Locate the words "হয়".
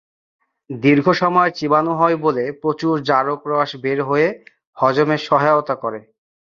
1.95-2.17